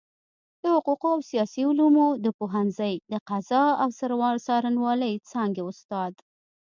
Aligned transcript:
د 0.61 0.63
حقوقو 0.75 1.07
او 1.15 1.21
سياسي 1.31 1.63
علومو 1.69 2.07
د 2.25 2.27
پوهنځۍ 2.39 2.93
د 3.11 3.13
قضاء 3.29 3.69
او 3.83 3.89
څارنوالۍ 4.45 5.13
څانګي 5.29 5.63
استاد 5.71 6.13